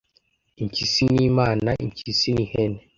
[0.61, 2.79] Impyisi n'Imana impyisi n,ihene